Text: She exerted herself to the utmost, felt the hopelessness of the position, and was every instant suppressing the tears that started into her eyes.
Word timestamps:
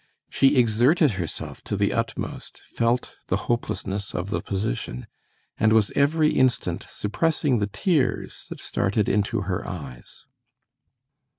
She 0.31 0.55
exerted 0.57 1.11
herself 1.11 1.61
to 1.65 1.77
the 1.77 1.93
utmost, 1.93 2.63
felt 2.73 3.13
the 3.27 3.35
hopelessness 3.45 4.15
of 4.15 4.31
the 4.31 4.41
position, 4.41 5.05
and 5.59 5.73
was 5.73 5.91
every 5.91 6.31
instant 6.31 6.87
suppressing 6.89 7.59
the 7.59 7.67
tears 7.67 8.47
that 8.49 8.59
started 8.59 9.07
into 9.07 9.41
her 9.41 9.63
eyes. 9.67 10.25